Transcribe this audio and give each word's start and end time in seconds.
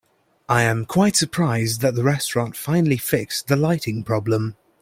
I 0.49 0.63
am 0.63 0.85
quite 0.87 1.15
surprised 1.15 1.81
that 1.81 1.93
the 1.93 2.03
restaurant 2.03 2.57
finally 2.57 2.97
fixed 2.97 3.45
the 3.45 3.55
lighting 3.55 4.03
problem. 4.03 4.55